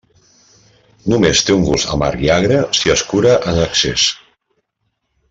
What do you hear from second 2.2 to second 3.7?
i agre si es cura en